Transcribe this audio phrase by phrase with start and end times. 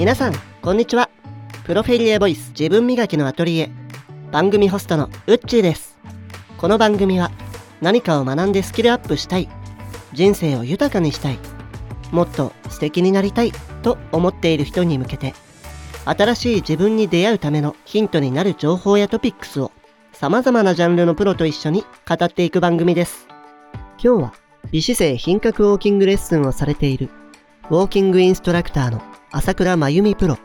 [0.00, 0.32] 皆さん
[0.62, 1.10] こんにちは。
[1.66, 3.70] プロフィリエボイス自分磨きのアトリエ
[4.32, 5.98] 番組ホストのウッチーです。
[6.56, 7.30] この番組は
[7.82, 9.46] 何かを学んでスキルアップしたい
[10.14, 11.38] 人生を豊かにしたい
[12.12, 13.52] もっと素敵になりたい
[13.82, 15.34] と思っている人に向けて
[16.06, 19.70] 新しい自分に出会うためのヒントになる情報やトピックスを
[20.14, 23.28] 様々なジャンルのプロと一緒に語っていく番組です。
[24.02, 24.32] 今日は
[24.70, 27.10] 美姿勢品格ウォーキングレッスンをされている
[27.68, 30.38] ウォーキングインストラクターの朝倉真由美プロ。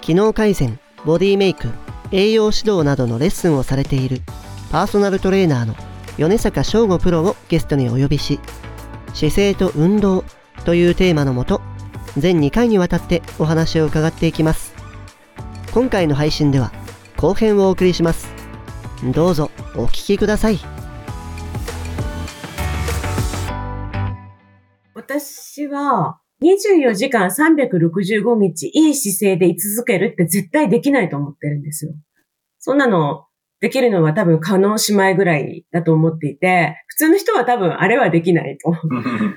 [0.00, 1.68] 機能改善ボディメイク
[2.12, 4.20] 栄養指導などのレッスンをされている
[4.70, 5.74] パーソナルトレーナーの
[6.16, 8.40] 米坂翔吾プロをゲストにお呼びし
[9.12, 10.24] 姿勢と運動
[10.64, 11.60] というテーマのもと
[12.16, 14.74] 全2回にわたってお話を伺っていきます。
[15.72, 16.72] 今回の配信では
[17.16, 18.28] 後編をお送りします。
[19.12, 20.58] どうぞお聞きください。
[24.94, 31.92] 私は24時間365日いい姿勢で居続けるって絶対できないと思ってるんですよ。
[32.58, 33.26] そんなの
[33.60, 38.74] できるのは多分可能姉妹ぐらいだと思っていて、普通の人は多分あれはできないと。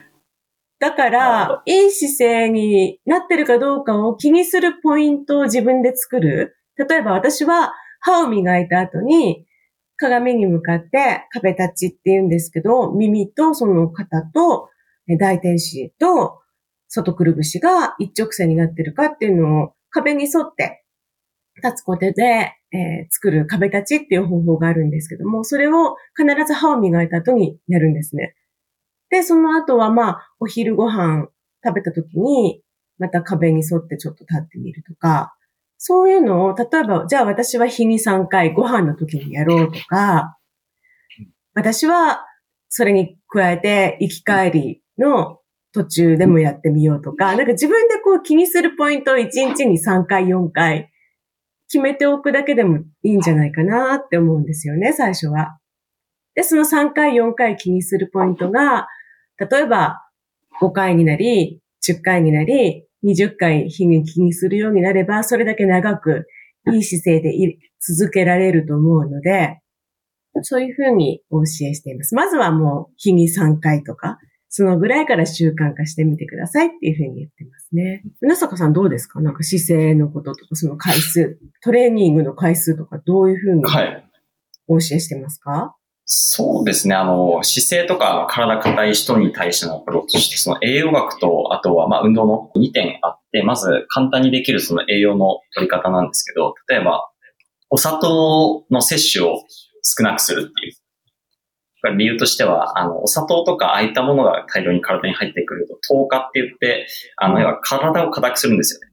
[0.80, 6.56] だから、いい姿勢になってるかどうかを気にするポイントを自分で作る。
[6.76, 9.48] 例えば私は歯を磨いた後に
[9.96, 14.70] 鏡に向かって壁立ちって言うんですけど、耳とその肩と
[15.10, 16.42] え大天使と
[16.88, 20.84] 外くるぶしが一直線になってるかっていうのを壁に沿って
[21.64, 28.36] 立つことで、えー作る壁立ちっていう方法があるんですけども、それを必ず歯を磨いた後にやるんですね。
[29.10, 31.28] で、その後はまあ、お昼ご飯
[31.64, 32.62] 食べた時に、
[33.00, 35.34] また壁に沿ってちょっと立ってみるとか、
[35.78, 40.38] そういうのを、例えば、じゃあ私は日に3回ご飯の時にやろうとか、
[41.54, 42.26] 私は
[42.70, 45.40] それに加えて行き帰りの
[45.78, 50.90] 途中でもやってみようとか、なんか自分でこう気にするポイントを1日に3回、4回
[51.68, 55.60] 決めておくだけでもいいんじゃないかなって思うんですよね、最初は。
[56.34, 58.88] で、その3回、4回気にするポイントが、
[59.38, 60.02] 例えば
[60.60, 66.26] 5回になり、10回になり、20回日に気にするようになれば、それだけ長く
[66.74, 69.60] いい姿勢でい続けられると思うので、
[70.42, 71.46] そういうふうにお教え
[71.76, 72.16] しています。
[72.16, 74.18] まずはもう日に3回とか、
[74.50, 78.04] そのぐらいから習慣化してみてくださいっていうふうに言ってますね。
[78.22, 79.20] 皆坂さんどうですか？
[79.20, 84.04] なんか姿勢のこととか、その回数、トレーニングの回数とか、どういうふうにはい。
[84.68, 85.76] お教えしてますか、
[86.06, 86.96] そうですね。
[86.96, 97.10] あの、姿勢とか体硬い人に対してのアプローチとして、その栄養学と、あとはまあ運動の2点あって、まず簡単にできるその栄養の取り方なんですけど、例えば、
[97.70, 99.36] お砂糖の摂取を
[99.84, 100.74] 少なくするっていう。
[101.82, 108.88] これ理由としては、あの、お砂糖とかああいったものが大量に体に入ってくると、糖化って言って、あの、要は体を硬くするんですよね。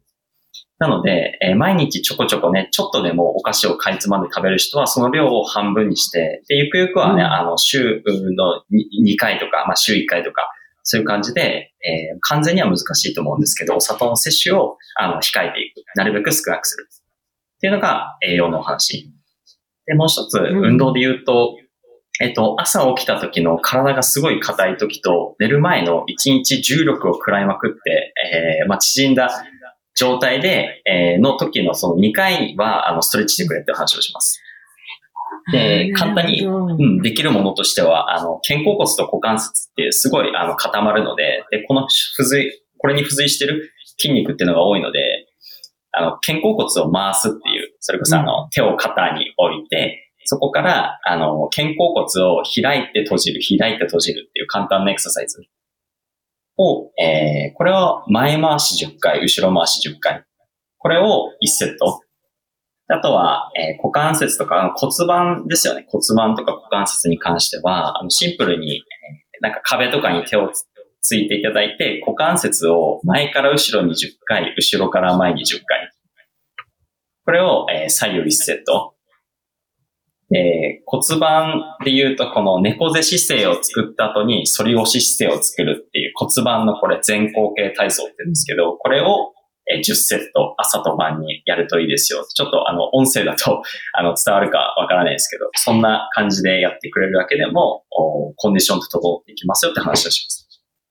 [0.78, 8.03] なので、えー毎日ちょこちょこね、ちょっとでもお菓子をかいつまんで食べる人は、その量を半分にして、で、ゆくゆくはね、うんあの、週
[8.37, 10.51] の 2, 回とか、まあ、週1回とか、
[10.83, 15.97] そういう感じで、えー完全には難しいと思うんですけど、お砂糖の摂取を、あの、控えていく。
[15.97, 16.89] なるべく少なくする。
[16.91, 19.11] っていうのが栄養のお話。
[19.87, 21.56] で、もう一つ、ん運動で言うと、
[22.21, 28.15] えっと、朝起きた時の体がすごい硬い時と、寝る前の1日重力を食らいまくって、
[28.61, 29.45] えーまあ、縮んだ
[29.97, 34.41] 状態で、えーの時のその2回は、あの、ストレッチしてくれって話をします。
[35.53, 41.87] で簡単にうん、できるものとしては、あの、肩甲骨と股関節ってすごい、あの、固まるので、で、この
[42.17, 45.27] 付随、これに付随してる筋肉っていうのが多いので、
[45.93, 55.43] あの、肩甲骨を回すっていう、それこそあの、手を肩に置いて、そこから、あの、肩甲骨を開いて閉じる、開いて閉じるっていう簡単なエクササイズ
[56.57, 60.25] を、えー、これを前回し10回、後ろ回し10回。
[60.79, 62.01] これを1セット。
[62.89, 65.87] あとは、えー股関節とか骨盤ですよね。
[65.89, 68.83] 骨盤とか股関節に関しては、あのシンプルに、
[69.41, 70.67] なんか壁とかに手をつ
[71.01, 75.91] ついていただいて、股関節を前から後ろに10回、後ろから前に10回。
[77.25, 78.95] これを、えー左右1セット。
[80.32, 89.32] えー骨盤で言うと、この猫背姿勢を作った後に反り押し姿勢を作るっていう骨盤のこれ前後傾体操って言うんですけど、これを
[89.71, 92.24] えー10セット朝と晩にやるといいですよ。
[92.24, 93.62] ちょっとあの音声だと
[93.92, 100.44] あの伝わるかわからないですけど、そんな感じでやってくれるだけでもおコンディションと整っていきますよって話をします。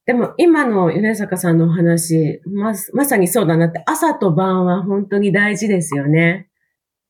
[0.06, 6.50] でも今の米坂さんのお話、ま、まさにそうだなって、朝と晩は本当に大事ですよね。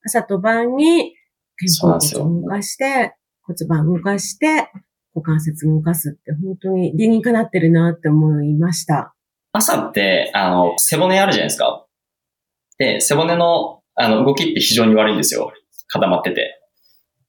[0.06, 1.16] 朝と晩に
[1.58, 4.70] 肩甲骨を動かして、骨盤動かして、
[5.16, 9.14] 股関節動かすって本当に理にかなってるなって思いました。
[9.52, 11.86] 朝って、あの、背骨あるじゃないですか。
[12.80, 15.52] で、背骨のあの動きって非常に悪いんですよ。
[15.88, 16.60] 固まってて。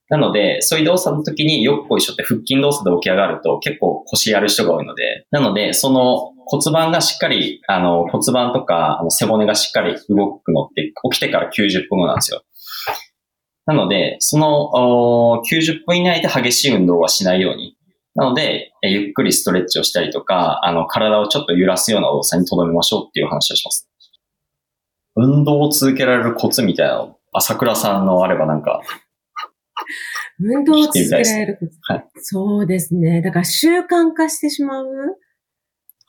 [0.09, 12.43] なので、そういう動作の時によっこいしょって腹筋動作で起き上がると結構腰やる人が多いので、なので、その骨盤がしっかり、あの骨盤とかあの背骨がしっかり動くのって起きてから90分後なんですよ。
[13.67, 17.77] なので、その90分以内で激しい運動はしないように。
[18.15, 23.89] なので、ゆっくりストレッチをしたりとか、あの、体をちょっと揺らすような動作に留めましょうっていう話をします。
[25.17, 28.83] 運動を続けられるコツみたいなの、朝倉さんのあればなんか。
[30.39, 31.79] 運動を続けられるコツ。
[31.83, 33.23] はい、そうですね。
[33.23, 34.87] だから習慣化してしまう。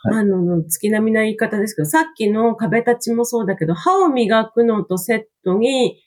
[0.04, 6.04] はい、あの、月並みな言い方ですけど、さっきの壁立ちもそうだけど、歯を磨くのとセットに、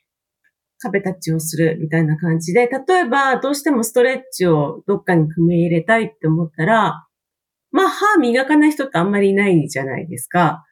[0.81, 7.07] 壁立ちをするみたいな感じで、例えばどうしてもストレッチをどっかに組み入れたいって思ったら、
[7.71, 10.65] まあ歯磨かない人ってあんまりいないじゃないですか。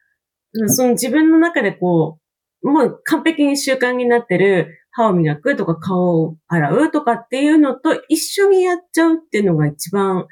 [0.67, 2.19] その自分の中でこ
[2.63, 10.25] う、もう完璧に習慣になってる歯を磨くとか顔を洗うとかっていうのと一緒にやっちゃうっていうのが一番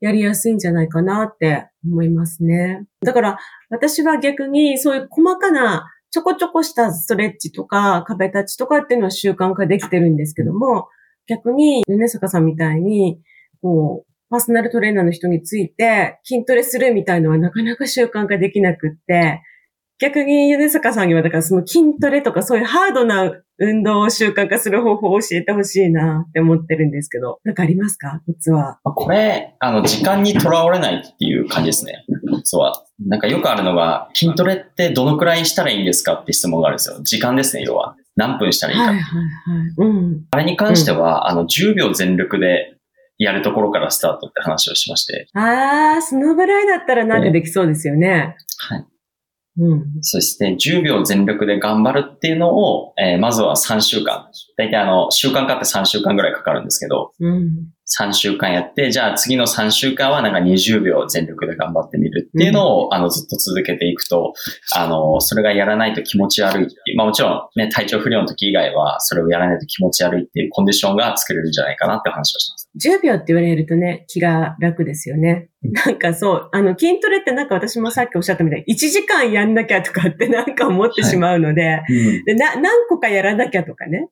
[0.00, 2.86] やりやすいんじゃないかなって思いますね。
[3.04, 3.38] だから
[3.70, 10.88] 私は逆にそういう細かなちょこちょこしたストレッチとか壁立ちとかっていうのは習慣化できてるんですけども、
[11.26, 13.20] 逆に、米坂さんみたいに、
[13.62, 19.42] こう、パーソナルトレーナーの人について筋トレするみたいのはなかなか習慣化できなくって、
[20.00, 28.22] 逆に米坂さんにはだからその筋トレとかそういうハードな運動を習慣化する方法を教えてほしいなって思ってるんですけど、なんかありますか？
[28.26, 28.80] コツは。
[28.82, 32.06] これ、あの、時間にとらわれないっていう感じですね。
[32.30, 32.84] コツは。
[33.06, 37.00] なんかよくあるのが、筋トレってどのくらいしたらいいんですかって質問があるんですよ。
[37.02, 37.96] 時間ですね、要は。
[38.16, 38.84] 何分したらいいか。
[38.86, 39.74] はいはいはい。
[39.76, 40.24] うん。
[40.30, 42.76] あれに関しては、うん、あの、10秒全力で
[43.18, 45.28] やるところからスタートって話をしまして。
[45.34, 48.34] ああ、そのぐらいだったらなんかできそうですよね。
[50.00, 54.28] そして10秒全力で頑張るっていうのを、えー、まずは3週間。
[54.56, 57.50] 大体あの、習慣化って3週間ぐらいかかるんですけど、うん、
[57.98, 64.32] 3週間やって、じゃあ次の3週間はなんか20秒全力で頑張ってみるっていうのを、うん、あの、ずっと続けていくと、
[64.76, 72.70] あの、それがやらないと気持ち悪いっていう、まあもちろんね、体調不良の時以外は、それをやらないと気持ち悪いっていうコンディションが作れるんじゃないかなって話をします。
[72.78, 75.48] 10秒って言われるとね、気が楽ですよね。
[75.62, 84.08] なんかそう、あの、筋トレってなんか私もさっきおっしゃったみたいに、1時間やんなきゃとかってなんか思ってしまうので、はいうん、でな何個かやらなきゃとかね。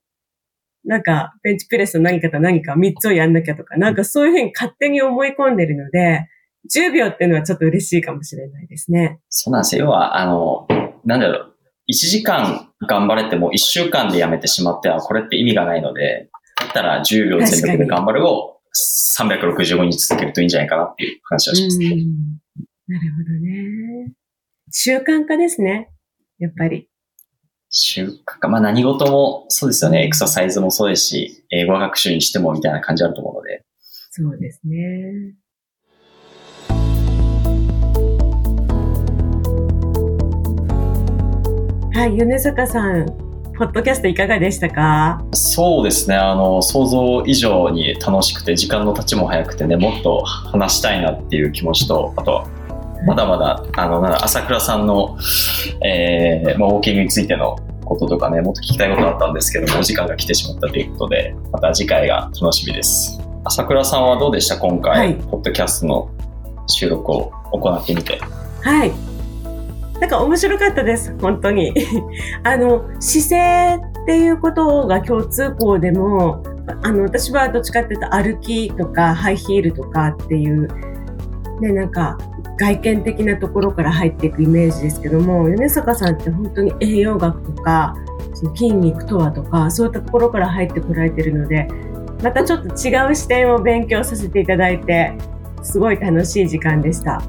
[0.88, 6.28] なんか、ベンチプレスの何かと何か3つをやんなきゃとか、なんかそういうふうに勝手に思い込んでるので、
[6.74, 9.20] 10秒っていうのはちょっと嬉しいかもしれないですね。
[9.28, 9.84] そうなんですよ。
[9.84, 10.66] 要は、あの、
[11.04, 11.54] なんだろう。
[11.90, 18.60] 1時間頑張れても1週間でやめてしまっては、これって意味がないので、だったら10秒全力で頑張るを
[19.18, 21.88] 365日続けるといいんじゃないかなっていう話をします、ね。
[22.88, 24.12] なるほどね。
[24.70, 25.90] 習慣化ですね。
[26.38, 26.88] やっぱり。
[27.70, 28.48] 習慣化。
[28.48, 30.06] まあ何事もそうですよね。
[30.06, 33.62] エクササイズもそうですし、英語学習にしてもみたいな感じあると思うので。
[34.10, 35.34] そうですね。
[41.92, 43.06] はい、米坂さん、
[43.58, 45.22] ポッドキャストいかがでしたか？
[45.34, 46.16] そうですね。
[46.16, 52.46] あの、想像以上に楽しくて、時間の経ちも早くてね、もっと話したいなっていう気持ちと、あと、
[53.06, 55.16] まだまだ、あの、なん朝倉さんの、
[55.84, 63.18] えー、まあ、ウォーキングについてのこととかね、もっと聞きたいことあったんですけども、お時間が来てしまったということで、また次回が楽しみです。
[63.44, 64.58] 朝倉さんはどうでした？
[64.58, 66.10] 今回、はい、ポッドキャストの
[66.66, 68.20] 収録を行ってみて。
[68.62, 68.92] はい。
[70.00, 71.72] なんか面白かったです、本当に。
[72.44, 76.42] あの、姿勢っていうことが共通項でも、
[76.82, 80.68] あの、私はどっちかっていうと歩きとかハイヒールとかっていう、
[81.60, 82.16] ね、なんか
[82.58, 87.94] 外見的なところから入っていくイメージですけども米坂さんって本当に栄養学とか
[88.34, 91.68] その筋肉とはとかそういったところから入ってこられてるので
[92.22, 95.12] またちょっと違う視点を勉強させていただいて
[95.62, 97.22] すごい楽しい時間でした。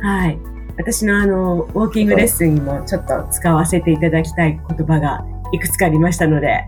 [0.00, 0.38] はい。
[0.76, 6.66] 私のあの、ウォーキングレッスンにもちょっと使わせていただきたい言葉がいくつかありましたので、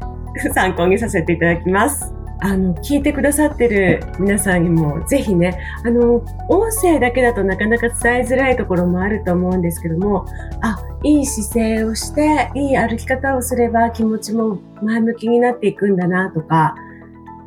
[0.52, 2.20] 参考にさせていただきます。
[2.42, 10.25] あの、聞いてくださってる皆さんにも、ぜひね、あの、音声だけだとなかなか伝えづらいところもあると思うんですけども、
[10.62, 16.75] あ、いい姿勢をして、いい歩き方をすれば気持ちも前向きになっていくんだなとか、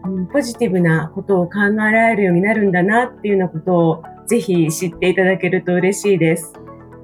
[0.05, 6.53] うん、ポジティブなことを考えられるようになるんだなっていうようなことをぜひ知っていただけると嬉しいです。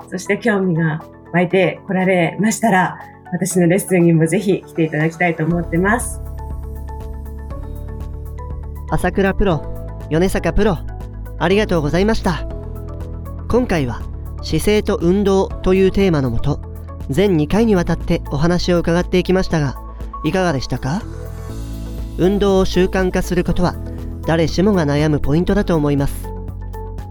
[0.10, 1.04] そして興味が
[1.34, 3.00] 湧いて来られましたら、
[3.32, 6.22] 私のレッスンにもぜひ来ていただきたいと思ってます。
[8.92, 9.62] 朝倉プロ、
[10.10, 10.80] 米坂プロ、
[11.38, 12.48] ありがとうございました。
[13.48, 14.02] 今回は
[14.42, 16.60] 姿勢と運動というテーマのもと、
[17.08, 19.76] 全2回にわたってお話を伺っていきましたが
[20.24, 21.04] いかがでしたか？
[22.18, 23.76] 運動を習慣化することは
[24.26, 26.28] 誰しもが悩むポイントだと思います。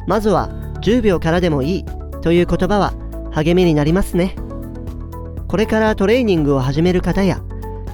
[0.09, 0.49] まずは
[0.83, 1.85] 10秒からでもいい
[2.23, 2.93] という言葉は
[3.31, 4.35] 励みになりますね。
[5.47, 7.41] これからトレーニングを始める方や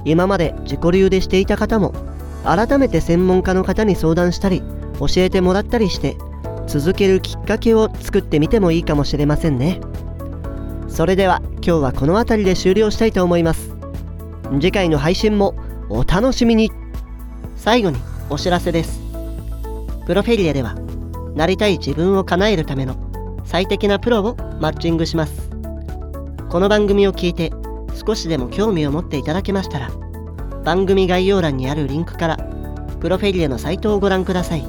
[0.05, 1.93] 今まで自己流でしていた方も
[2.45, 4.61] 改めて専門家の方に相談したり
[4.99, 6.15] 教えてもらったりして
[6.67, 9.81] 続けるきっかけを作ってみてもいいかもしれませんね。
[10.87, 13.75] それでは今日はこの辺りで終了したいと思います。
[14.53, 15.55] 次回の配信も
[15.89, 16.71] お楽しみに。
[17.55, 17.97] 最後に
[18.29, 19.01] お知らせです。
[20.05, 20.75] プロフェリエでは
[21.35, 22.95] なりたい自分を叶えるための
[23.43, 25.49] 最適なプロをマッチングします。
[26.49, 27.51] この番組を聞いて
[28.05, 30.04] 少しでも興味を持っていただけましたら
[30.65, 32.37] 番組概要欄にあるリンクから
[32.99, 34.65] プロフェリエのサイトをご覧ください。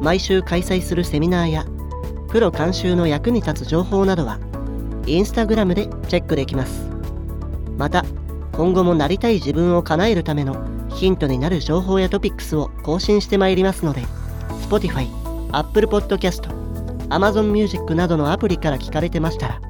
[0.00, 1.66] 毎週開催するセミナーや
[2.28, 4.38] プロ監修の役に立つ情報などは
[5.06, 6.88] インスタグラムでチェックできます。
[7.76, 8.06] また
[8.52, 14.02] 今後もなりたい自分を叶えるためのヒントになる情報やトピックスを更新してまいりますので
[14.68, 15.08] Spotify、
[15.52, 16.48] Apple Podcast、
[17.08, 19.60] Amazon Music などのアプリから聞かれてましたら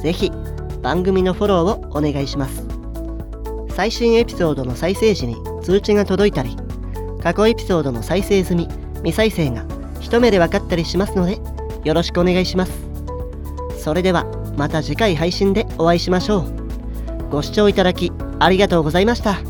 [0.00, 0.32] ぜひ
[0.82, 2.69] 番組のフォローをお願いします。
[3.70, 6.56] 最新エピソードの再生時に通知が届いたり
[7.22, 9.64] 過去エピソードの再生済み未再生が
[10.00, 11.38] 一目で分かったりしますので
[11.84, 12.72] よろしくお願いします
[13.78, 14.24] それでは
[14.56, 19.49] また次回配信でお会いしましょうご視聴いただきありがとうございました。